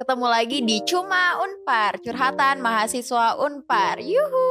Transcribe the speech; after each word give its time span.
ketemu 0.00 0.26
lagi 0.28 0.58
di 0.60 0.84
Cuma 0.84 1.40
Unpar, 1.40 1.96
curhatan 2.04 2.60
mahasiswa 2.60 3.40
Unpar. 3.40 4.04
Yuhu. 4.04 4.48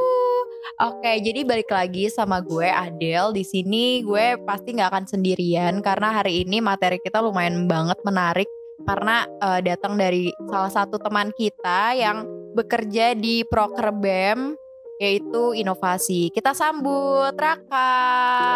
Oke, 0.82 1.22
jadi 1.22 1.46
balik 1.46 1.70
lagi 1.70 2.10
sama 2.10 2.42
gue 2.42 2.66
Adel. 2.66 3.30
Di 3.38 3.46
sini 3.46 4.02
gue 4.02 4.42
pasti 4.50 4.74
nggak 4.74 4.90
akan 4.90 5.06
sendirian 5.06 5.86
karena 5.86 6.10
hari 6.10 6.42
ini 6.42 6.58
materi 6.58 6.98
kita 6.98 7.22
lumayan 7.22 7.70
banget 7.70 8.02
menarik 8.02 8.50
karena 8.88 9.30
uh, 9.46 9.62
datang 9.62 9.94
dari 9.94 10.34
salah 10.50 10.72
satu 10.74 10.98
teman 10.98 11.30
kita 11.38 11.94
yang 11.94 12.26
bekerja 12.58 13.14
di 13.14 13.46
Proker 13.46 13.94
BEM 13.94 14.58
yaitu 14.98 15.54
inovasi. 15.54 16.34
Kita 16.34 16.58
sambut 16.58 17.38
Raka. 17.38 17.94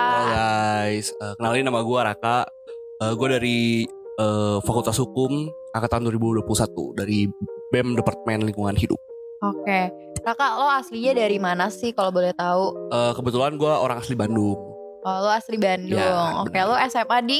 Halo 0.01 0.23
guys, 0.33 1.13
uh, 1.21 1.37
kenalin 1.37 1.69
nama 1.69 1.85
gue 1.85 1.99
Raka. 1.99 2.49
Uh, 3.03 3.13
gue 3.13 3.27
dari 3.27 3.59
uh, 4.23 4.57
Fakultas 4.63 4.97
Hukum 4.99 5.51
angkatan 5.75 6.07
2021 6.07 6.47
dari 6.95 7.27
BEM 7.73 7.99
Departemen 7.99 8.47
Lingkungan 8.47 8.77
Hidup. 8.77 8.99
Oke, 9.43 9.91
kakak 10.23 10.51
lo 10.55 10.71
aslinya 10.71 11.19
dari 11.19 11.35
mana 11.35 11.67
sih 11.67 11.91
kalau 11.91 12.15
boleh 12.15 12.31
tahu? 12.31 12.87
Uh, 12.95 13.11
kebetulan 13.11 13.59
gue 13.59 13.67
orang 13.67 13.99
asli 13.99 14.15
Bandung. 14.15 14.55
Oh, 15.03 15.17
lo 15.19 15.29
asli 15.35 15.59
Bandung. 15.59 15.99
Ya, 15.99 16.39
Oke, 16.39 16.55
lo 16.63 16.79
SMA 16.87 17.17
di? 17.27 17.39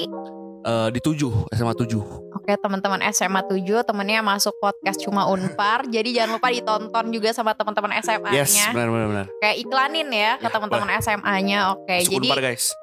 Uh, 0.64 0.88
di 0.92 1.00
7, 1.00 1.52
SMA 1.56 1.76
7. 1.76 1.96
Oke, 2.40 2.56
teman-teman 2.60 3.00
SMA 3.12 3.40
7 3.48 3.88
temennya 3.88 4.20
masuk 4.20 4.56
podcast 4.60 5.00
cuma 5.00 5.28
Unpar. 5.32 5.88
jadi 5.96 6.24
jangan 6.24 6.40
lupa 6.40 6.52
ditonton 6.52 7.06
juga 7.12 7.32
sama 7.32 7.56
teman-teman 7.56 8.00
SMA-nya. 8.04 8.44
Yes, 8.44 8.56
benar 8.72 8.92
benar 8.92 9.08
benar. 9.12 9.26
Kayak 9.40 9.56
iklanin 9.64 10.08
ya, 10.12 10.32
ke 10.40 10.48
ya, 10.48 10.52
teman-teman 10.52 10.90
SMA-nya. 11.00 11.60
Oke, 11.76 12.04
Masuk 12.04 12.12
jadi 12.20 12.28
Unpar, 12.32 12.40
guys. 12.44 12.76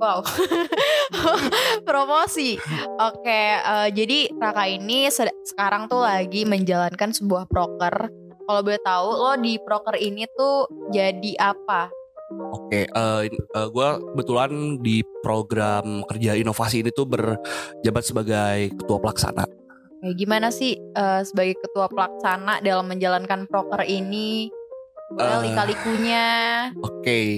Wow, 0.00 0.24
promosi. 1.88 2.56
Oke, 2.96 3.42
uh, 3.60 3.92
jadi 3.92 4.32
Raka 4.32 4.64
ini 4.64 5.12
sekarang 5.44 5.92
tuh 5.92 6.00
lagi 6.00 6.48
menjalankan 6.48 7.12
sebuah 7.12 7.44
proker. 7.52 8.08
Kalau 8.48 8.60
boleh 8.64 8.80
tahu, 8.80 9.08
lo 9.12 9.36
di 9.36 9.60
proker 9.60 10.00
ini 10.00 10.24
tuh 10.32 10.64
jadi 10.88 11.36
apa? 11.36 11.92
Oke, 12.32 12.88
uh, 12.96 13.28
uh, 13.28 13.68
gue 13.68 13.88
kebetulan 14.16 14.80
di 14.80 15.04
program 15.20 16.00
kerja 16.08 16.32
inovasi 16.32 16.80
ini 16.80 16.90
tuh 16.96 17.04
berjabat 17.04 18.00
sebagai 18.00 18.72
ketua 18.80 18.98
pelaksana. 19.04 19.44
Kayak 20.00 20.16
gimana 20.16 20.48
sih 20.48 20.80
uh, 20.96 21.20
sebagai 21.28 21.60
ketua 21.60 21.92
pelaksana 21.92 22.64
dalam 22.64 22.88
menjalankan 22.88 23.44
proker 23.44 23.84
ini? 23.84 24.48
Boleh 25.12 25.36
uh, 25.36 25.42
lika-likunya? 25.44 26.26
Oke, 26.80 26.88
okay 27.04 27.28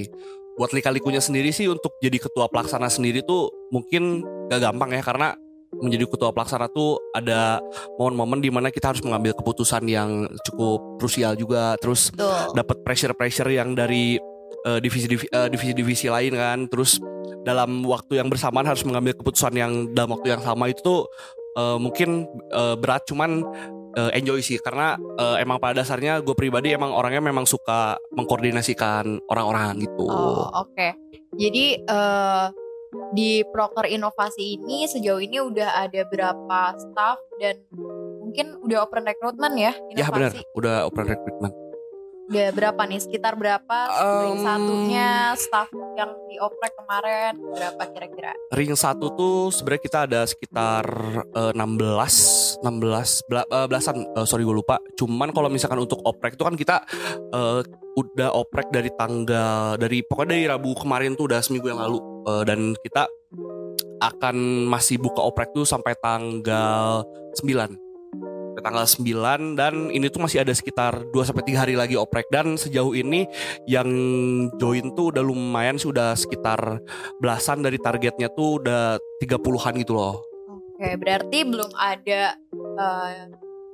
buat 0.56 0.70
lika-likunya 0.77 1.20
sendiri 1.20 1.48
sih 1.48 1.69
untuk 1.69 1.97
jadi 2.05 2.20
ketua 2.20 2.48
pelaksana 2.48 2.92
sendiri 2.92 3.25
tuh 3.25 3.48
mungkin 3.72 4.20
gak 4.53 4.61
gampang 4.61 4.92
ya 4.92 5.00
karena 5.00 5.33
menjadi 5.81 6.05
ketua 6.05 6.31
pelaksana 6.36 6.69
tuh 6.69 7.00
ada 7.17 7.64
momen-momen 7.97 8.44
di 8.44 8.53
mana 8.53 8.69
kita 8.69 8.92
harus 8.92 9.00
mengambil 9.00 9.33
keputusan 9.33 9.89
yang 9.89 10.28
cukup 10.44 11.00
krusial 11.00 11.33
juga. 11.33 11.81
Terus 11.81 12.12
dapat 12.53 12.84
pressure-pressure 12.84 13.48
yang 13.48 13.72
dari 13.72 14.20
uh, 14.69 14.78
divisi-divisi 14.78 15.33
uh, 15.33 15.48
divisi-divisi 15.48 16.06
lain 16.12 16.33
kan. 16.36 16.59
Terus 16.69 17.00
dalam 17.42 17.81
waktu 17.89 18.20
yang 18.20 18.28
bersamaan 18.28 18.69
harus 18.69 18.84
mengambil 18.84 19.16
keputusan 19.16 19.56
yang 19.56 19.72
dalam 19.97 20.12
waktu 20.12 20.37
yang 20.37 20.43
sama 20.44 20.69
itu 20.69 20.84
tuh 20.84 21.00
uh, 21.56 21.81
mungkin 21.81 22.28
uh, 22.53 22.77
berat. 22.77 23.09
Cuman 23.09 23.41
uh, 23.97 24.10
enjoy 24.16 24.41
sih 24.41 24.58
karena 24.60 24.97
uh, 25.20 25.36
emang 25.41 25.58
pada 25.60 25.82
dasarnya 25.82 26.20
gue 26.20 26.34
pribadi 26.36 26.72
emang 26.72 26.92
orangnya 26.92 27.22
memang 27.25 27.44
suka 27.48 27.97
mengkoordinasikan 28.12 29.28
orang-orang 29.28 29.82
gitu. 29.84 30.06
Oh 30.08 30.48
oke. 30.53 30.72
Okay. 30.75 30.92
Jadi 31.32 31.80
uh, 31.88 32.53
di 33.16 33.41
proker 33.48 33.88
inovasi 33.88 34.60
ini 34.60 34.84
sejauh 34.84 35.20
ini 35.20 35.41
udah 35.41 35.88
ada 35.88 36.04
berapa 36.12 36.60
staff 36.76 37.16
dan 37.41 37.56
mungkin 38.20 38.60
udah 38.60 38.84
open 38.84 39.08
recruitment 39.08 39.56
ya? 39.56 39.72
Inovasi? 39.92 40.00
Ya 40.00 40.06
benar, 40.12 40.32
udah 40.53 40.74
open 40.88 41.06
recruitment 41.09 41.62
udah 42.31 42.49
berapa 42.55 42.83
nih? 42.87 43.00
Sekitar 43.03 43.34
berapa? 43.34 43.78
Um, 43.99 44.21
ring 44.22 44.38
satunya 44.44 45.10
staff 45.34 45.69
yang 45.99 46.10
dioprek 46.31 46.72
kemarin 46.78 47.33
berapa 47.38 47.83
kira-kira? 47.91 48.33
Ring 48.55 48.75
satu 48.78 49.06
tuh 49.15 49.50
sebenarnya 49.50 49.83
kita 49.83 49.99
ada 50.06 50.21
sekitar 50.27 50.84
uh, 51.34 51.53
16 51.55 52.62
16 52.62 53.28
bela, 53.28 53.44
uh, 53.50 53.66
belasan 53.66 54.06
uh, 54.15 54.27
sorry 54.27 54.47
gue 54.47 54.55
lupa. 54.55 54.78
Cuman 54.94 55.34
kalau 55.34 55.50
misalkan 55.50 55.83
untuk 55.83 55.99
oprek 56.06 56.38
itu 56.38 56.44
kan 56.47 56.55
kita 56.55 56.77
uh, 57.34 57.60
udah 57.99 58.31
oprek 58.33 58.72
dari 58.72 58.89
tanggal 58.94 59.77
dari 59.77 60.00
pokoknya 60.06 60.39
dari 60.39 60.47
Rabu 60.49 60.71
kemarin 60.78 61.19
tuh 61.19 61.28
udah 61.28 61.41
seminggu 61.43 61.69
yang 61.69 61.83
lalu. 61.83 61.99
Uh, 62.22 62.47
dan 62.47 62.78
kita 62.78 63.10
akan 64.03 64.66
masih 64.66 64.99
buka 64.99 65.22
oprek 65.22 65.54
tuh 65.54 65.62
sampai 65.62 65.94
tanggal 66.03 67.06
9 67.39 67.43
ke 67.43 67.81
tanggal 68.62 68.87
9 68.87 69.59
dan 69.59 69.91
ini 69.91 70.06
tuh 70.09 70.23
masih 70.25 70.47
ada 70.47 70.55
sekitar 70.55 71.03
2 71.11 71.28
sampai 71.28 71.45
3 71.50 71.62
hari 71.67 71.75
lagi 71.75 71.99
oprek 71.99 72.31
dan 72.31 72.55
sejauh 72.55 72.95
ini 72.95 73.27
yang 73.67 73.89
join 74.56 74.95
tuh 74.95 75.12
udah 75.12 75.23
lumayan 75.23 75.77
sih 75.77 75.91
udah 75.91 76.15
sekitar 76.15 76.78
belasan 77.19 77.61
dari 77.61 77.77
targetnya 77.77 78.31
tuh 78.33 78.62
udah 78.62 78.97
30-an 79.21 79.75
gitu 79.83 79.99
loh. 79.99 80.22
Oke, 80.78 80.99
berarti 80.99 81.39
belum 81.47 81.71
ada 81.78 82.39
uh, 82.55 83.11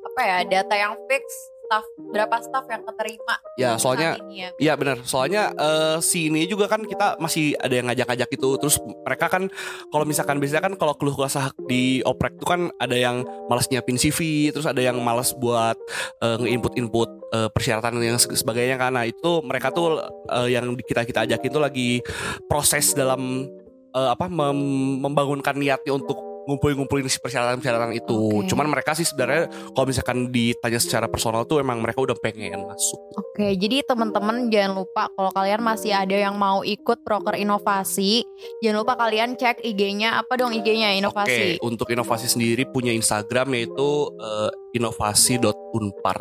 apa 0.08 0.20
ya 0.24 0.38
data 0.44 0.74
yang 0.74 0.94
fix 1.06 1.24
staff 1.68 1.84
berapa 2.00 2.36
staff 2.40 2.64
yang 2.72 2.82
keterima 2.88 3.36
ya 3.60 3.76
soalnya 3.76 4.16
ya, 4.32 4.48
ya 4.56 4.72
benar. 4.78 5.02
Soalnya 5.04 5.52
uh, 5.58 5.98
si 6.00 6.32
ini 6.32 6.48
juga 6.48 6.70
kan 6.70 6.80
kita 6.86 7.20
masih 7.20 7.52
ada 7.58 7.74
yang 7.74 7.86
ngajak-ngajak 7.92 8.30
itu 8.32 8.48
terus 8.56 8.76
mereka 8.80 9.26
kan 9.28 9.52
kalau 9.92 10.04
misalkan 10.08 10.40
biasanya 10.40 10.72
kan 10.72 10.74
kalau 10.80 10.94
keluh 10.96 11.12
kesah 11.12 11.52
di 11.68 12.00
oprek 12.06 12.40
itu 12.40 12.46
kan 12.46 12.72
ada 12.80 12.96
yang 12.96 13.26
malas 13.50 13.68
nyiapin 13.68 14.00
CV 14.00 14.50
terus 14.54 14.64
ada 14.64 14.80
yang 14.80 14.96
malas 15.02 15.34
buat 15.36 15.76
uh, 16.24 16.36
nge-input-input 16.40 17.08
uh, 17.34 17.48
persyaratan 17.52 18.00
yang 18.00 18.16
sebagainya 18.16 18.80
karena 18.80 19.04
itu 19.04 19.44
mereka 19.44 19.74
tuh 19.74 20.00
uh, 20.30 20.48
yang 20.48 20.72
kita 20.78 21.04
kita 21.04 21.28
ajakin 21.28 21.50
tuh 21.52 21.62
lagi 21.62 22.00
proses 22.48 22.96
dalam 22.96 23.44
uh, 23.92 24.14
apa 24.14 24.30
mem 24.30 24.58
membangunkan 25.02 25.56
niatnya 25.58 25.92
untuk 25.98 26.27
ngumpulin-ngumpulin 26.48 27.04
si 27.12 27.20
persyaratan-persyaratan 27.20 27.92
itu. 27.92 28.16
Okay. 28.40 28.48
Cuman 28.48 28.66
mereka 28.72 28.96
sih 28.96 29.04
sebenarnya 29.04 29.52
kalau 29.76 29.84
misalkan 29.84 30.32
ditanya 30.32 30.80
secara 30.80 31.04
personal 31.04 31.44
tuh 31.44 31.60
emang 31.60 31.84
mereka 31.84 32.00
udah 32.00 32.16
pengen 32.16 32.64
masuk. 32.64 32.96
Oke, 33.20 33.36
okay, 33.36 33.52
jadi 33.60 33.84
teman-teman 33.84 34.48
jangan 34.48 34.80
lupa 34.80 35.12
kalau 35.12 35.28
kalian 35.36 35.60
masih 35.60 35.92
ada 35.92 36.16
yang 36.16 36.40
mau 36.40 36.64
ikut 36.64 37.04
proker 37.04 37.36
inovasi, 37.36 38.24
jangan 38.64 38.80
lupa 38.80 38.96
kalian 38.96 39.36
cek 39.36 39.60
IG-nya 39.60 40.16
apa 40.16 40.40
dong 40.40 40.56
IG-nya 40.56 40.96
inovasi. 40.96 41.28
Oke, 41.28 41.36
okay, 41.36 41.52
untuk 41.60 41.86
inovasi 41.92 42.26
sendiri 42.32 42.64
punya 42.64 42.96
Instagram 42.96 43.52
yaitu 43.52 44.08
uh, 44.16 44.48
inovasi.unpar. 44.72 46.18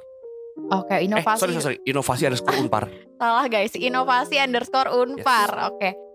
Oke, 0.67 0.91
okay, 0.91 0.99
inovasi. 1.07 1.38
Eh, 1.38 1.39
sorry, 1.39 1.53
sorry, 1.55 1.63
sorry, 1.63 1.77
inovasi 1.88 2.27
underscore 2.27 2.59
unpar. 2.59 2.83
Salah 3.21 3.45
guys, 3.47 3.71
inovasi 3.77 4.35
underscore 4.35 4.89
unpar. 4.91 5.49
Yes. 5.55 5.67
Oke. 5.71 5.79
Okay. 5.79 6.06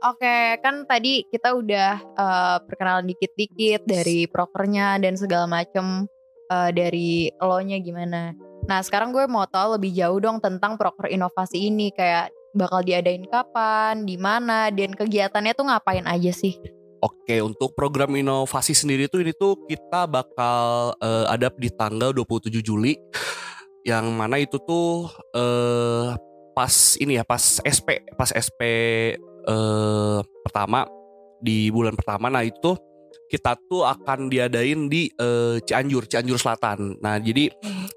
Oke, 0.00 0.56
kan 0.64 0.88
tadi 0.88 1.28
kita 1.28 1.52
udah 1.52 2.00
uh, 2.16 2.56
perkenalan 2.64 3.04
dikit-dikit 3.12 3.84
dari 3.84 4.24
prokernya 4.24 4.96
dan 4.96 5.12
segala 5.12 5.44
macem 5.44 6.08
uh, 6.48 6.72
dari 6.72 7.28
lo-nya 7.36 7.76
gimana. 7.84 8.32
Nah, 8.64 8.80
sekarang 8.80 9.12
gue 9.12 9.28
mau 9.28 9.44
tahu 9.44 9.76
lebih 9.76 9.92
jauh 9.92 10.16
dong 10.16 10.40
tentang 10.40 10.80
proker 10.80 11.12
inovasi 11.12 11.68
ini 11.68 11.92
kayak 11.92 12.32
bakal 12.56 12.80
diadain 12.80 13.28
kapan, 13.28 14.08
di 14.08 14.16
mana, 14.16 14.72
dan 14.72 14.96
kegiatannya 14.96 15.52
tuh 15.52 15.68
ngapain 15.68 16.08
aja 16.08 16.32
sih? 16.32 16.56
Oke, 17.04 17.44
untuk 17.44 17.76
program 17.76 18.16
inovasi 18.16 18.72
sendiri 18.72 19.04
tuh 19.04 19.20
ini 19.20 19.36
tuh 19.36 19.68
kita 19.68 20.08
bakal 20.08 20.96
uh, 20.96 21.28
ada 21.28 21.52
di 21.60 21.68
tanggal 21.68 22.16
27 22.16 22.48
Juli 22.64 22.96
yang 23.84 24.08
mana 24.16 24.40
itu 24.40 24.56
tuh 24.64 25.12
uh, 25.36 26.16
pas 26.52 26.72
ini 27.00 27.16
ya 27.16 27.24
pas 27.24 27.60
SP 27.64 28.04
pas 28.20 28.28
SP 28.28 28.60
eh, 29.50 30.18
pertama 30.46 30.86
di 31.42 31.72
bulan 31.74 31.98
pertama 31.98 32.30
nah 32.30 32.46
itu 32.46 32.78
kita 33.30 33.54
tuh 33.70 33.86
akan 33.86 34.26
diadain 34.26 34.90
di 34.90 35.10
eh, 35.14 35.62
Cianjur 35.62 36.10
Cianjur 36.10 36.34
Selatan. 36.34 36.98
Nah 36.98 37.18
jadi 37.22 37.46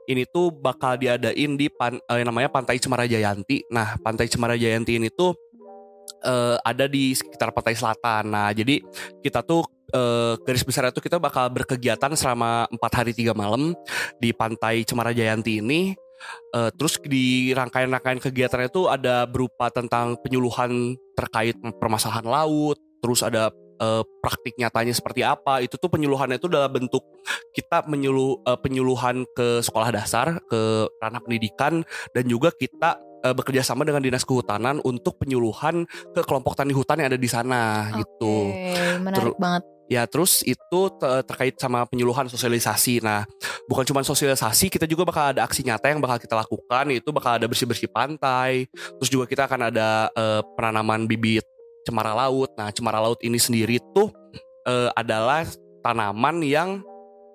ini 0.05 0.29
tuh 0.29 0.53
bakal 0.53 1.01
diadain 1.01 1.57
di 1.57 1.73
pan, 1.73 1.97
eh, 1.97 2.21
namanya 2.21 2.53
Pantai 2.53 2.77
Cemara 2.77 3.09
Jayanti. 3.09 3.65
Nah 3.73 3.97
Pantai 3.97 4.29
Cemara 4.29 4.53
Jayanti 4.53 5.01
ini 5.01 5.09
tuh 5.09 5.33
eh, 6.21 6.57
ada 6.61 6.85
di 6.85 7.17
sekitar 7.17 7.50
Pantai 7.50 7.73
Selatan. 7.73 8.29
Nah 8.29 8.53
jadi 8.53 8.77
kita 9.25 9.41
tuh 9.41 9.65
uh, 9.94 10.33
garis 10.41 10.65
besar 10.65 10.89
itu 10.89 11.00
kita 11.00 11.21
bakal 11.21 11.47
berkegiatan 11.53 12.11
selama 12.17 12.65
empat 12.67 12.91
hari 13.03 13.11
tiga 13.13 13.31
malam 13.31 13.77
di 14.17 14.33
Pantai 14.33 14.83
Cemara 14.83 15.13
Jayanti 15.13 15.61
ini 15.61 15.94
Uh, 16.54 16.70
terus 16.78 17.02
di 17.02 17.50
rangkaian-rangkaian 17.52 18.22
kegiatan 18.22 18.70
itu 18.70 18.86
ada 18.86 19.25
berupa 19.25 19.74
tentang 19.74 20.20
penyuluhan 20.22 20.94
terkait 21.18 21.58
permasalahan 21.81 22.25
laut, 22.25 22.78
terus 23.02 23.25
ada 23.25 23.50
uh, 23.81 24.06
praktik 24.22 24.54
nyatanya 24.62 24.94
seperti 24.94 25.25
apa. 25.25 25.66
Itu 25.66 25.81
tuh 25.81 25.90
penyuluhannya 25.90 26.38
itu 26.38 26.46
dalam 26.46 26.70
bentuk 26.70 27.02
kita 27.58 27.90
menyuluh 27.90 28.42
uh, 28.46 28.58
penyuluhan 28.60 29.25
ke 29.34 29.66
sekolah 29.66 29.90
dasar, 29.90 30.38
ke 30.46 30.88
ranah 31.02 31.22
pendidikan 31.25 31.81
dan 32.14 32.24
juga 32.30 32.54
kita 32.54 33.02
uh, 33.25 33.34
bekerja 33.34 33.66
sama 33.66 33.88
dengan 33.88 34.04
dinas 34.04 34.28
kehutanan 34.28 34.78
untuk 34.84 35.18
penyuluhan 35.18 35.88
ke 36.14 36.22
kelompok 36.22 36.54
tani 36.54 36.75
hutan 36.75 37.02
yang 37.02 37.10
ada 37.10 37.20
di 37.20 37.30
sana 37.30 37.90
okay, 37.90 37.98
gitu. 38.04 38.36
menarik 39.02 39.34
Ter 39.34 39.42
banget. 39.42 39.64
Ya 39.92 40.08
terus 40.08 40.42
itu 40.48 40.80
te- 40.96 41.24
terkait 41.28 41.60
sama 41.60 41.84
penyuluhan 41.86 42.31
sosialisasi. 42.31 43.04
Nah 43.04 43.28
bukan 43.68 43.83
cuma 43.88 44.01
sosialisasi, 44.04 44.68
kita 44.68 44.83
juga 44.88 45.07
bakal 45.07 45.36
ada 45.36 45.42
aksi 45.48 45.63
nyata 45.63 45.88
yang 45.92 46.00
bakal 46.04 46.18
kita 46.19 46.36
lakukan. 46.36 46.86
Yaitu 46.92 47.10
bakal 47.10 47.39
ada 47.39 47.45
bersih-bersih 47.48 47.89
pantai. 47.92 48.68
Terus 49.00 49.10
juga 49.10 49.25
kita 49.27 49.48
akan 49.48 49.71
ada 49.74 50.12
eh, 50.13 50.42
penanaman 50.56 51.07
bibit 51.07 51.45
cemara 51.83 52.15
laut. 52.15 52.51
Nah 52.56 52.71
cemara 52.71 53.00
laut 53.04 53.19
ini 53.24 53.39
sendiri 53.39 53.80
tuh 53.92 54.12
eh, 54.68 54.89
adalah 54.95 55.48
tanaman 55.83 56.39
yang 56.44 56.80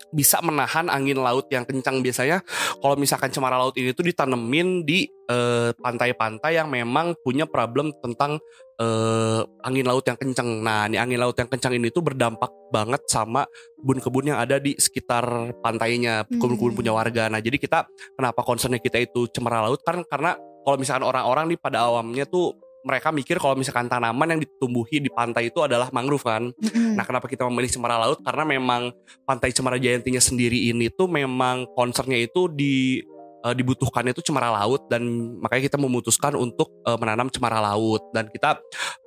bisa 0.09 0.41
menahan 0.41 0.89
angin 0.89 1.21
laut 1.21 1.47
yang 1.53 1.69
kencang 1.69 2.01
biasanya 2.01 2.41
kalau 2.81 2.97
misalkan 2.97 3.29
cemara 3.29 3.61
laut 3.61 3.77
ini 3.77 3.93
tuh 3.93 4.07
ditanemin 4.09 4.83
di 4.87 5.05
eh, 5.29 5.71
pantai-pantai 5.77 6.57
yang 6.57 6.73
memang 6.73 7.13
punya 7.21 7.45
problem 7.45 7.93
tentang 8.01 8.41
eh, 8.81 9.41
angin 9.67 9.85
laut 9.85 10.07
yang 10.09 10.17
kencang. 10.17 10.65
Nah, 10.65 10.89
ini 10.89 10.97
angin 10.97 11.21
laut 11.21 11.37
yang 11.37 11.51
kencang 11.51 11.77
ini 11.77 11.93
tuh 11.93 12.01
berdampak 12.01 12.49
banget 12.73 13.05
sama 13.11 13.45
kebun-kebun 13.81 14.33
yang 14.33 14.39
ada 14.41 14.57
di 14.57 14.79
sekitar 14.79 15.59
pantainya, 15.61 16.25
kebun-kebun 16.25 16.73
Hmm. 16.73 16.79
punya 16.81 16.93
warga. 16.95 17.29
Nah, 17.29 17.43
jadi 17.43 17.61
kita 17.61 17.85
kenapa 18.17 18.41
concernnya 18.47 18.81
kita 18.81 19.03
itu 19.03 19.29
cemara 19.29 19.67
laut 19.67 19.85
kan 19.85 20.01
karena 20.09 20.39
kalau 20.65 20.77
misalkan 20.77 21.05
orang-orang 21.05 21.53
nih 21.53 21.61
pada 21.61 21.89
awamnya 21.89 22.25
tuh 22.29 22.53
mereka 22.89 23.13
mikir 23.13 23.37
kalau 23.37 23.53
misalkan 23.53 23.85
tanaman 23.85 24.33
yang 24.33 24.41
ditumbuhi 24.41 25.05
di 25.05 25.13
pantai 25.13 25.53
itu 25.53 25.61
adalah 25.61 25.93
mangrove 25.93 26.25
kan. 26.25 26.49
Nah, 26.97 27.05
kenapa 27.05 27.29
kita 27.29 27.45
memilih 27.45 27.69
cemara 27.69 28.01
laut? 28.01 28.25
Karena 28.25 28.49
memang 28.49 28.89
pantai 29.29 29.53
Cemara 29.53 29.77
Jayantinya 29.77 30.25
sendiri 30.25 30.73
ini 30.73 30.89
tuh 30.89 31.05
memang 31.05 31.69
concernnya 31.77 32.17
itu 32.17 32.49
di 32.49 33.05
eh, 33.45 33.55
dibutuhkannya 33.55 34.17
itu 34.17 34.25
cemara 34.25 34.49
laut 34.49 34.89
dan 34.89 35.05
makanya 35.37 35.69
kita 35.69 35.77
memutuskan 35.77 36.33
untuk 36.41 36.73
eh, 36.89 36.97
menanam 36.97 37.29
cemara 37.29 37.61
laut 37.61 38.09
dan 38.17 38.33
kita 38.33 38.57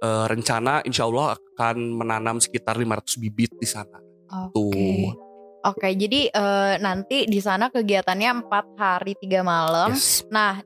eh, 0.05 0.25
rencana 0.29 0.85
insya 0.85 1.09
Allah 1.09 1.33
akan 1.57 1.75
menanam 1.97 2.37
sekitar 2.37 2.77
500 2.77 3.17
bibit 3.17 3.49
di 3.57 3.65
sana. 3.65 3.97
Oke. 4.29 4.53
Tuh. 4.53 5.30
Oke, 5.61 5.93
jadi 5.93 6.33
eh, 6.33 6.75
nanti 6.81 7.29
di 7.29 7.37
sana 7.37 7.69
kegiatannya 7.69 8.41
empat 8.41 8.65
hari 8.81 9.13
tiga 9.21 9.45
malam. 9.45 9.93
Yes. 9.93 10.25
Nah, 10.33 10.61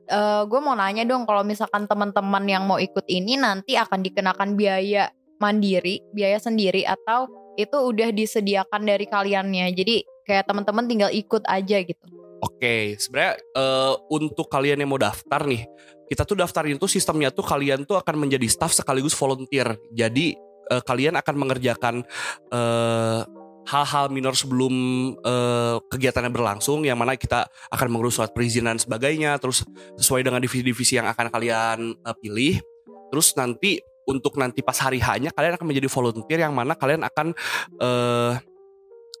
gue 0.48 0.60
mau 0.64 0.72
nanya 0.72 1.04
dong, 1.04 1.28
kalau 1.28 1.44
misalkan 1.44 1.84
teman-teman 1.84 2.44
yang 2.48 2.64
mau 2.64 2.80
ikut 2.80 3.04
ini 3.06 3.36
nanti 3.36 3.76
akan 3.76 4.00
dikenakan 4.00 4.56
biaya 4.56 5.12
mandiri, 5.36 6.00
biaya 6.16 6.40
sendiri, 6.40 6.88
atau 6.88 7.28
itu 7.60 7.76
udah 7.76 8.08
disediakan 8.12 8.88
dari 8.88 9.04
kaliannya. 9.04 9.68
Jadi 9.76 10.04
kayak 10.24 10.48
teman-teman 10.48 10.84
tinggal 10.88 11.10
ikut 11.12 11.44
aja 11.44 11.80
gitu. 11.84 12.04
Oke, 12.44 13.00
sebenarnya 13.00 13.40
eh, 13.56 13.94
untuk 14.12 14.48
kalian 14.48 14.80
yang 14.80 14.90
mau 14.92 15.00
daftar 15.00 15.44
nih, 15.48 15.64
kita 16.08 16.28
tuh 16.28 16.36
daftarin 16.36 16.76
tuh 16.76 16.88
sistemnya 16.88 17.32
tuh 17.32 17.44
kalian 17.44 17.88
tuh 17.88 17.96
akan 17.96 18.28
menjadi 18.28 18.44
staff 18.48 18.76
sekaligus 18.76 19.16
volunteer. 19.16 19.76
Jadi 19.92 20.36
eh, 20.68 20.82
kalian 20.84 21.16
akan 21.16 21.34
mengerjakan 21.36 22.04
eh, 22.52 23.20
hal-hal 23.66 24.08
minor 24.14 24.32
sebelum 24.38 24.74
eh, 25.20 25.76
kegiatannya 25.90 26.30
berlangsung, 26.30 26.86
yang 26.86 26.96
mana 26.96 27.18
kita 27.18 27.50
akan 27.70 27.88
mengurus 27.90 28.16
surat 28.16 28.30
perizinan 28.30 28.78
sebagainya, 28.78 29.36
terus 29.42 29.66
sesuai 29.98 30.22
dengan 30.22 30.38
divisi-divisi 30.38 30.96
yang 31.02 31.10
akan 31.10 31.26
kalian 31.28 31.78
eh, 31.98 32.16
pilih. 32.22 32.62
Terus 33.10 33.34
nanti 33.34 33.82
untuk 34.06 34.38
nanti 34.38 34.62
pas 34.62 34.78
hari 34.78 35.02
hanya 35.02 35.34
kalian 35.34 35.58
akan 35.58 35.66
menjadi 35.66 35.90
volunteer 35.90 36.38
yang 36.46 36.54
mana 36.54 36.78
kalian 36.78 37.02
akan 37.02 37.34
eh, 37.82 38.32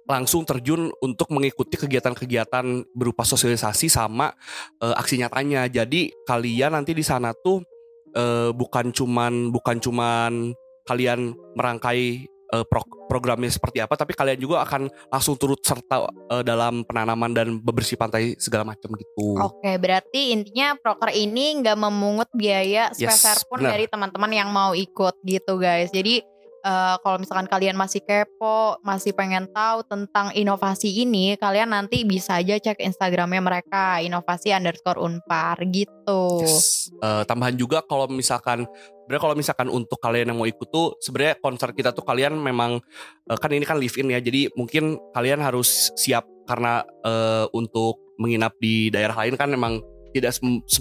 langsung 0.06 0.46
terjun 0.46 0.94
untuk 1.02 1.34
mengikuti 1.34 1.74
kegiatan-kegiatan 1.74 2.86
berupa 2.94 3.26
sosialisasi 3.26 3.90
sama 3.90 4.30
eh, 4.78 4.94
aksi 4.94 5.18
nyatanya. 5.18 5.66
Jadi 5.66 6.14
kalian 6.22 6.78
nanti 6.78 6.94
di 6.94 7.02
sana 7.02 7.34
tuh 7.34 7.66
eh, 8.14 8.54
bukan 8.54 8.94
cuman 8.94 9.50
bukan 9.50 9.82
cuman 9.82 10.54
kalian 10.86 11.34
merangkai 11.58 12.30
eh, 12.52 12.64
pro- 12.66 13.06
programnya 13.06 13.50
seperti 13.50 13.82
apa, 13.82 13.94
tapi 13.98 14.12
kalian 14.14 14.38
juga 14.38 14.62
akan 14.66 14.90
langsung 15.10 15.34
turut 15.38 15.62
serta 15.62 16.06
eh, 16.06 16.42
dalam 16.46 16.82
penanaman 16.86 17.32
dan 17.32 17.48
bebersih 17.58 17.98
pantai 17.98 18.34
segala 18.38 18.66
macam 18.74 18.92
gitu. 18.94 19.38
Oke, 19.40 19.72
berarti 19.80 20.34
intinya 20.34 20.78
proker 20.78 21.14
ini 21.14 21.62
nggak 21.62 21.78
memungut 21.78 22.30
biaya 22.34 22.90
Yes, 22.96 23.46
pun 23.48 23.62
dari 23.62 23.88
teman-teman 23.88 24.30
yang 24.30 24.48
mau 24.52 24.72
ikut 24.76 25.22
gitu 25.24 25.58
guys. 25.58 25.90
Jadi 25.90 26.35
eh, 26.66 26.96
kalau 26.98 27.22
misalkan 27.22 27.46
kalian 27.46 27.78
masih 27.78 28.02
kepo, 28.02 28.82
masih 28.82 29.14
pengen 29.14 29.46
tahu 29.54 29.86
tentang 29.86 30.34
inovasi 30.34 31.06
ini, 31.06 31.38
kalian 31.38 31.70
nanti 31.70 32.02
bisa 32.02 32.42
aja 32.42 32.58
cek 32.58 32.82
Instagramnya 32.82 33.38
mereka, 33.38 34.02
inovasi 34.02 34.50
underscore 34.50 34.98
unpar 34.98 35.62
gitu. 35.70 36.42
Yes. 36.42 36.90
Eh, 36.98 37.22
tambahan 37.30 37.54
juga 37.54 37.86
kalau 37.86 38.10
misalkan 38.10 38.66
sebenarnya 39.06 39.22
kalau 39.22 39.36
misalkan 39.38 39.68
untuk 39.70 40.02
kalian 40.02 40.34
yang 40.34 40.38
mau 40.42 40.50
ikut 40.50 40.66
tuh 40.66 40.98
sebenarnya 40.98 41.38
konser 41.38 41.70
kita 41.70 41.94
tuh 41.94 42.02
kalian 42.02 42.34
memang 42.42 42.82
eh, 43.30 43.38
kan 43.38 43.54
ini 43.54 43.62
kan 43.62 43.78
live 43.78 43.94
in 44.02 44.10
ya 44.10 44.18
jadi 44.18 44.50
mungkin 44.58 44.98
kalian 45.14 45.38
harus 45.38 45.94
siap 45.94 46.26
karena 46.50 46.82
eh, 47.06 47.46
untuk 47.54 48.02
menginap 48.18 48.58
di 48.58 48.90
daerah 48.90 49.14
lain 49.22 49.38
kan 49.38 49.46
memang 49.46 49.78
tidak 50.10 50.34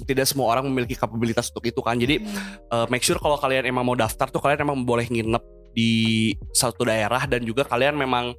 tidak 0.10 0.26
semua 0.26 0.58
orang 0.58 0.66
memiliki 0.66 0.98
kapabilitas 0.98 1.54
untuk 1.54 1.70
itu 1.70 1.86
kan 1.86 2.02
jadi 2.02 2.18
eh, 2.74 2.86
make 2.90 3.06
sure 3.06 3.22
kalau 3.22 3.38
kalian 3.38 3.70
emang 3.70 3.86
mau 3.86 3.94
daftar 3.94 4.34
tuh 4.34 4.42
kalian 4.42 4.66
emang 4.66 4.82
boleh 4.82 5.06
nginep 5.06 5.55
di 5.76 5.92
satu 6.50 6.88
daerah 6.88 7.28
dan 7.28 7.44
juga 7.44 7.68
kalian 7.68 7.94
memang 7.94 8.32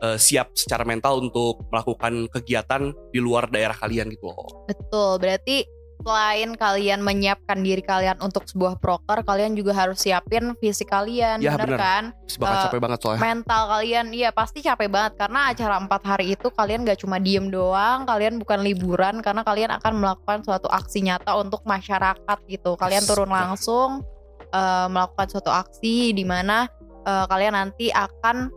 eh, 0.00 0.16
siap 0.16 0.52
secara 0.52 0.82
mental 0.82 1.22
untuk 1.22 1.64
melakukan 1.68 2.26
kegiatan 2.28 2.82
di 3.08 3.18
luar 3.18 3.46
daerah 3.46 3.74
kalian 3.74 4.10
gitu 4.10 4.28
loh. 4.28 4.66
Betul, 4.66 5.16
berarti 5.16 5.62
selain 6.00 6.56
kalian 6.56 7.04
menyiapkan 7.04 7.60
diri 7.60 7.84
kalian 7.84 8.16
untuk 8.18 8.48
sebuah 8.48 8.80
proker, 8.80 9.20
kalian 9.20 9.52
juga 9.52 9.76
harus 9.76 10.00
siapin 10.00 10.56
fisik 10.56 10.88
kalian, 10.88 11.38
Ya, 11.38 11.52
bener 11.52 11.68
bener. 11.68 11.78
kan? 11.78 12.02
Bakal 12.40 12.56
Eh, 12.56 12.62
capek 12.64 12.80
banget 12.80 12.98
soalnya. 12.98 13.20
mental 13.20 13.62
kalian 13.68 14.06
iya 14.10 14.32
pasti 14.32 14.58
capek 14.58 14.88
banget 14.88 15.12
karena 15.20 15.52
acara 15.52 15.76
empat 15.76 16.00
hari 16.02 16.32
itu 16.32 16.48
kalian 16.48 16.88
gak 16.88 17.04
cuma 17.04 17.20
diem 17.20 17.46
doang 17.46 18.08
kalian 18.08 18.40
bukan 18.40 18.64
liburan 18.64 19.20
karena 19.20 19.44
kalian 19.44 19.70
akan 19.70 19.92
melakukan 19.94 20.40
suatu 20.40 20.72
aksi 20.72 21.04
nyata 21.04 21.36
untuk 21.36 21.60
masyarakat 21.64 22.38
gitu 22.48 22.72
kalian 22.74 23.04
turun 23.04 23.28
benar. 23.28 23.52
langsung 23.52 24.00
eh, 24.48 24.86
melakukan 24.88 25.26
suatu 25.28 25.52
aksi 25.52 26.10
di 26.10 26.24
mana 26.24 26.64
eh, 27.04 27.24
kalian 27.28 27.54
nanti 27.56 27.88
akan 27.90 28.50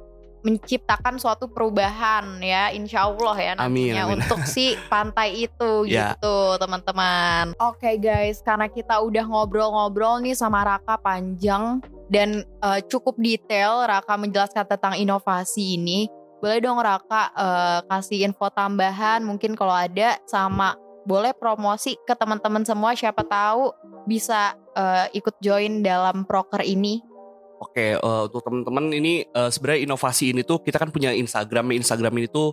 menciptakan 0.44 1.16
suatu 1.16 1.48
perubahan 1.48 2.44
ya 2.44 2.68
insya 2.76 3.08
Allah 3.08 3.36
ya 3.40 3.52
Amin, 3.64 3.96
nantinya 3.96 4.04
amin. 4.12 4.16
untuk 4.20 4.44
si 4.54 4.76
pantai 4.92 5.48
itu 5.48 5.88
Ya. 5.88 6.20
gitu 6.20 6.60
teman-teman 6.60 7.56
oke 7.56 7.92
guys 8.04 8.44
karena 8.44 8.68
kita 8.68 9.00
udah 9.00 9.24
ngobrol-ngobrol 9.24 10.20
nih 10.20 10.36
sama 10.36 10.68
Raka 10.68 11.00
panjang 11.00 11.80
dan 12.12 12.44
eh, 12.44 12.80
cukup 12.92 13.16
detail 13.18 13.88
Raka 13.88 14.20
menjelaskan 14.20 14.68
tentang 14.68 14.94
inovasi 15.00 15.80
ini. 15.80 16.12
Boleh 16.44 16.60
dong 16.60 16.76
Raka 16.78 17.32
eh, 17.32 17.80
kasih 17.88 18.28
info 18.28 18.52
tambahan 18.52 19.24
mungkin 19.24 19.56
kalau 19.56 19.72
ada 19.72 20.20
sama 20.28 20.76
boleh 21.08 21.32
promosi 21.36 21.96
ke 22.04 22.16
teman-teman 22.16 22.68
semua 22.68 22.92
siapa 22.96 23.24
tahu 23.24 23.72
bisa 24.04 24.60
eh, 24.76 25.08
ikut 25.16 25.40
join 25.40 25.80
dalam 25.80 26.28
proker 26.28 26.68
ini. 26.68 27.00
Oke, 27.64 27.96
eh, 27.96 28.22
untuk 28.28 28.44
teman-teman 28.44 28.92
ini 28.92 29.24
eh, 29.24 29.50
sebenarnya 29.50 29.88
inovasi 29.88 30.36
ini 30.36 30.44
tuh 30.44 30.60
kita 30.60 30.76
kan 30.76 30.92
punya 30.92 31.16
Instagram, 31.16 31.72
Instagram 31.72 32.14
ini 32.20 32.28
tuh 32.28 32.52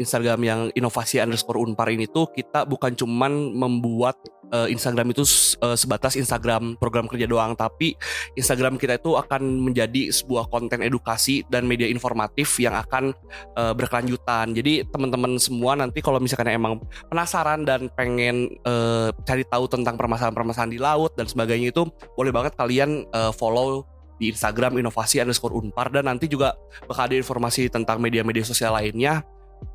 Instagram 0.00 0.40
yang 0.40 0.60
inovasi 0.72 1.20
underscore 1.20 1.60
unpar 1.60 1.92
ini 1.92 2.08
tuh 2.08 2.30
kita 2.32 2.64
bukan 2.64 2.96
cuman 2.96 3.52
membuat 3.52 4.16
eh, 4.52 4.68
Instagram 4.72 5.12
itu 5.12 5.24
eh, 5.60 5.76
sebatas 5.76 6.16
Instagram 6.16 6.80
program 6.80 7.06
kerja 7.06 7.28
doang, 7.28 7.52
tapi 7.52 7.92
Instagram 8.34 8.80
kita 8.80 8.96
itu 8.96 9.14
akan 9.14 9.42
menjadi 9.62 10.08
sebuah 10.08 10.48
konten 10.48 10.80
edukasi 10.80 11.44
dan 11.52 11.68
media 11.68 11.88
informatif 11.88 12.56
yang 12.56 12.72
akan 12.76 13.12
eh, 13.56 13.74
berkelanjutan. 13.76 14.56
Jadi 14.56 14.88
teman-teman 14.88 15.36
semua 15.36 15.76
nanti 15.76 16.00
kalau 16.00 16.20
misalkan 16.20 16.48
emang 16.52 16.80
penasaran 17.12 17.68
dan 17.68 17.92
pengen 17.92 18.48
eh, 18.64 19.08
cari 19.28 19.44
tahu 19.44 19.68
tentang 19.68 20.00
permasalahan-permasalahan 20.00 20.72
di 20.72 20.80
laut 20.80 21.12
dan 21.16 21.28
sebagainya 21.28 21.72
itu 21.72 21.84
boleh 22.16 22.32
banget 22.32 22.56
kalian 22.56 23.04
eh, 23.12 23.32
follow 23.36 23.91
di 24.22 24.30
Instagram 24.30 24.78
inovasi 24.78 25.18
underscore 25.18 25.58
unpar 25.58 25.90
dan 25.90 26.06
nanti 26.06 26.30
juga 26.30 26.54
bakal 26.86 27.10
ada 27.10 27.18
informasi 27.18 27.66
tentang 27.66 27.98
media-media 27.98 28.46
sosial 28.46 28.78
lainnya 28.78 29.26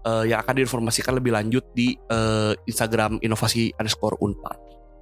eh, 0.08 0.32
yang 0.32 0.40
akan 0.40 0.64
diinformasikan 0.64 1.12
lebih 1.20 1.36
lanjut 1.36 1.68
di 1.76 2.00
eh, 2.00 2.56
Instagram 2.64 3.20
inovasi 3.20 3.76
underscore 3.76 4.16
unpar. 4.24 4.56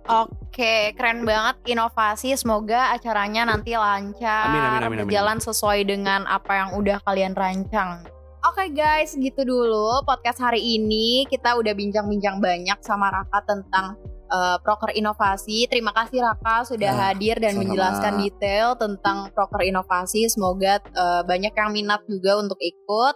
Oke, 0.06 0.94
keren 0.94 1.26
banget 1.26 1.58
inovasi. 1.66 2.38
Semoga 2.38 2.94
acaranya 2.94 3.50
nanti 3.50 3.74
lancar, 3.74 4.54
Amin, 4.54 4.62
amin, 4.62 4.82
amin, 4.82 4.98
amin. 5.02 5.06
berjalan 5.10 5.38
sesuai 5.42 5.82
dengan 5.86 6.30
apa 6.30 6.62
yang 6.66 6.70
udah 6.78 7.02
kalian 7.06 7.34
rancang. 7.34 8.06
Oke 8.46 8.70
guys, 8.70 9.18
gitu 9.18 9.42
dulu 9.42 10.06
podcast 10.06 10.38
hari 10.38 10.62
ini. 10.62 11.26
Kita 11.26 11.58
udah 11.58 11.74
bincang-bincang 11.74 12.38
banyak 12.38 12.78
sama 12.86 13.10
Raka 13.10 13.42
tentang 13.50 13.98
eh, 14.26 14.58
proker 14.62 14.92
inovasi. 14.94 15.70
Terima 15.70 15.94
kasih 15.94 16.22
Raka 16.22 16.66
sudah 16.66 16.92
Ya, 16.92 17.02
hadir 17.10 17.38
dan 17.38 17.56
sama-sama. 17.56 17.64
menjelaskan 17.70 18.14
detail 18.22 18.68
tentang 18.78 19.18
proker 19.34 19.62
inovasi. 19.66 20.28
Semoga 20.28 20.82
eh, 20.82 21.22
banyak 21.26 21.54
yang 21.54 21.70
minat 21.74 22.02
juga 22.10 22.42
untuk 22.42 22.58
ikut. 22.62 23.16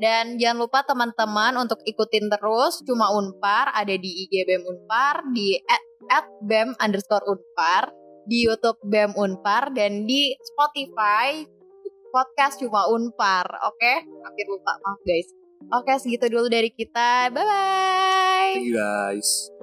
Dan 0.00 0.40
jangan 0.40 0.64
lupa 0.64 0.80
teman-teman 0.80 1.60
untuk 1.60 1.76
ikutin 1.84 2.32
terus 2.32 2.80
Cuma 2.88 3.12
Unpar 3.12 3.68
ada 3.76 3.92
di 3.92 4.24
IG 4.24 4.48
BEM 4.48 4.64
Unpar 4.64 5.28
di 5.36 5.60
at 6.08 6.24
BEM 6.40 6.72
underscore 6.80 7.20
Unpar 7.28 7.92
di 8.24 8.48
YouTube 8.48 8.80
BEM 8.88 9.12
Unpar 9.12 9.76
dan 9.76 10.08
di 10.08 10.32
Spotify 10.40 11.44
podcast 12.10 12.58
cuma 12.58 12.88
Unpar. 12.90 13.46
Oke, 13.70 13.92
hampir 14.24 14.46
lupa 14.48 14.72
maaf 14.82 15.00
guys. 15.04 15.28
Oke, 15.70 15.92
segitu 16.00 16.26
dulu 16.26 16.48
dari 16.50 16.72
kita. 16.72 17.30
Bye 17.30 17.44
bye. 17.44 18.52
Thank 18.56 18.66
you 18.72 18.80
guys. 18.80 19.59